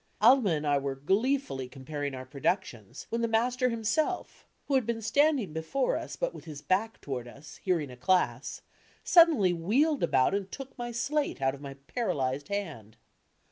Alma 0.19 0.49
and 0.49 0.65
I 0.65 0.79
were 0.79 0.95
glee 0.95 1.37
fully 1.37 1.69
comparing 1.69 2.15
our 2.15 2.25
productions 2.25 3.05
when 3.11 3.21
the 3.21 3.27
master 3.27 3.69
himself, 3.69 4.47
who 4.65 4.73
had 4.73 4.83
been 4.87 4.99
standing 5.03 5.53
before 5.53 5.95
us 5.95 6.15
but 6.15 6.33
with 6.33 6.45
his 6.45 6.59
back 6.63 6.99
toward 7.01 7.27
us, 7.27 7.57
hearing 7.57 7.91
a 7.91 7.97
class, 7.97 8.63
suddenly 9.03 9.53
wheeled 9.53 10.01
about 10.01 10.33
and 10.33 10.51
took 10.51 10.75
my 10.75 10.91
slate 10.91 11.39
out 11.39 11.53
of 11.53 11.61
my 11.61 11.75
paralyzed 11.85 12.47
hand. 12.47 12.97